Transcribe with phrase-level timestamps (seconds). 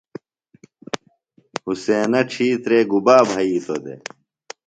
[1.63, 4.01] حُسینہ ڇِھیترے گُبا بھئِیتوۡ دےۡ؟